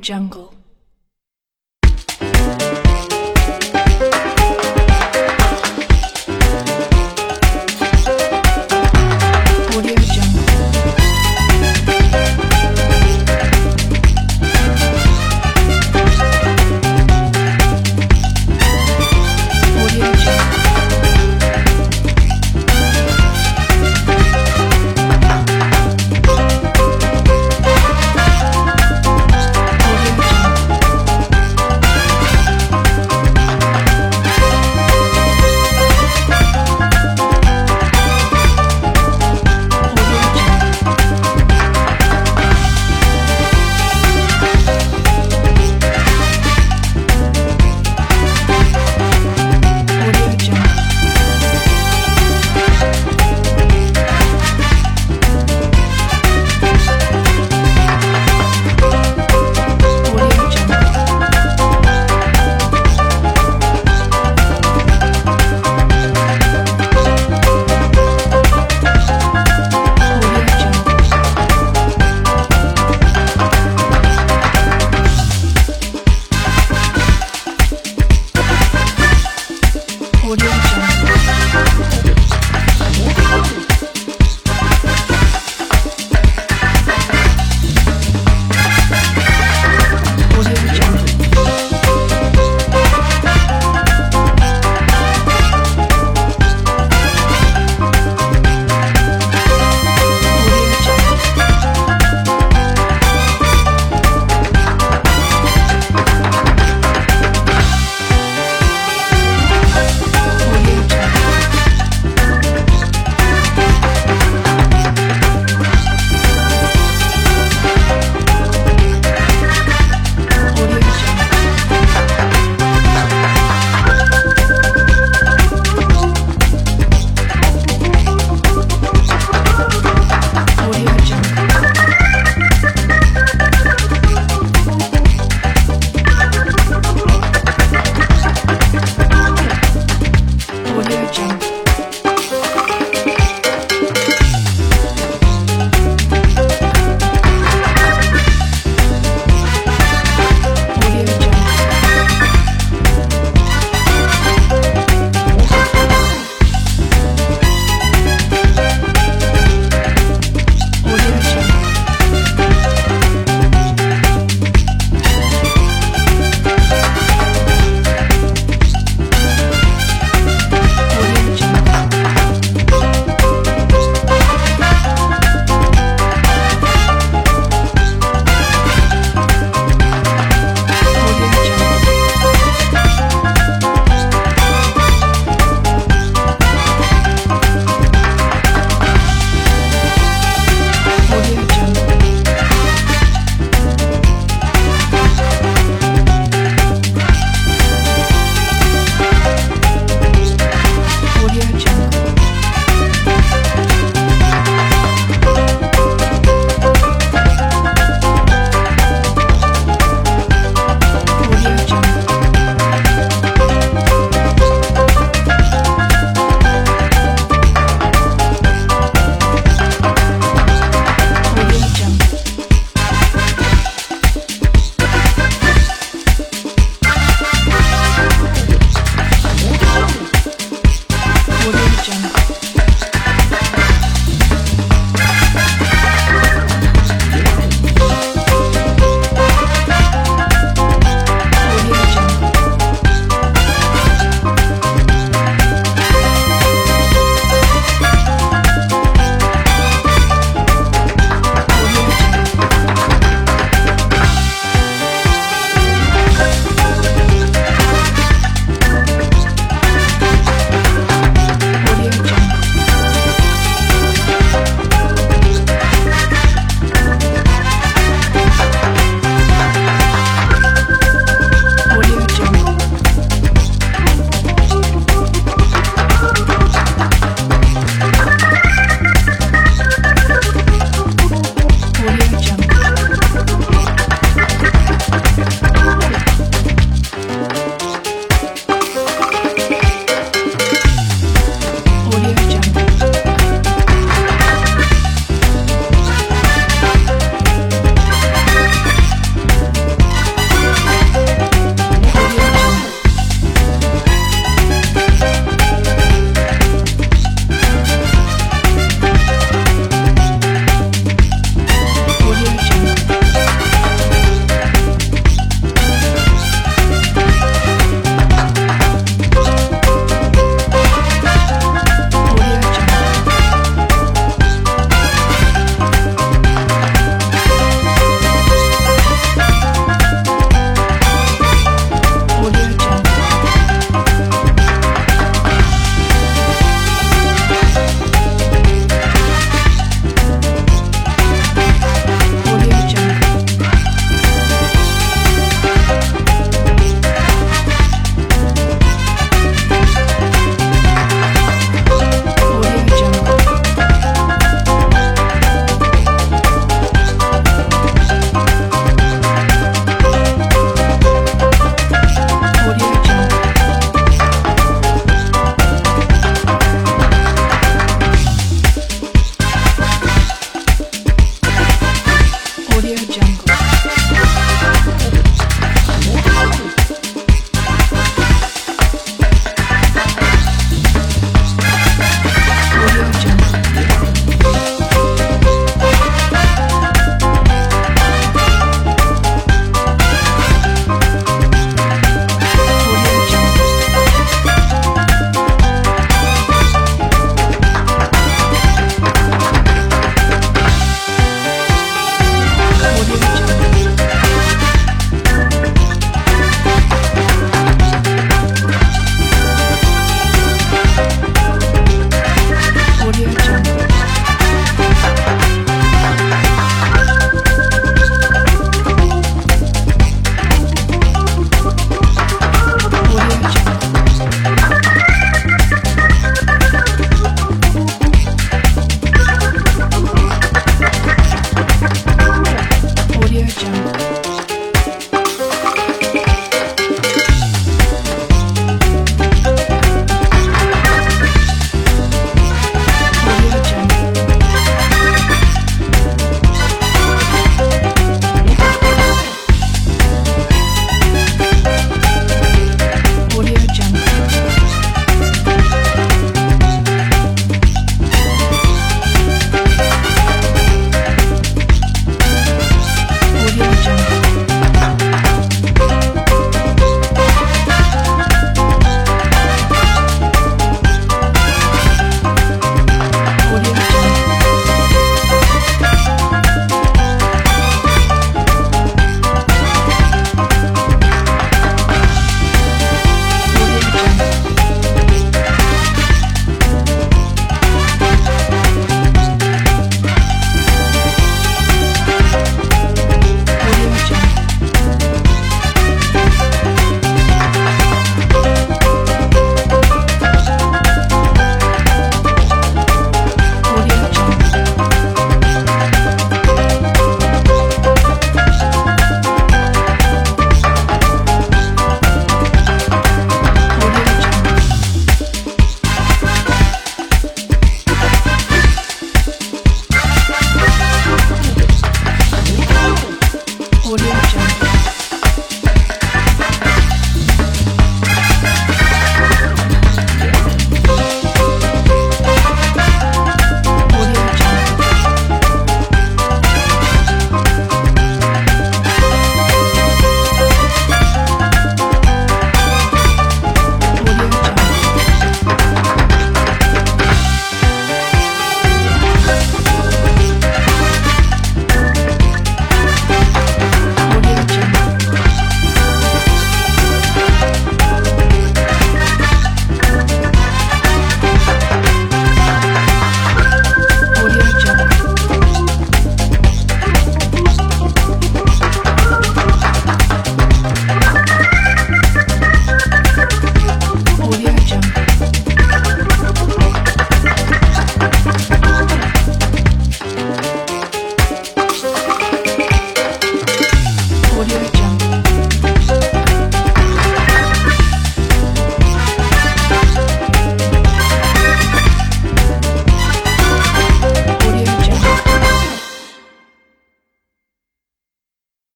Audio 0.00 0.14
Jungle. 0.14 0.59
Audio 80.30 80.46
Jungle. 80.46 81.99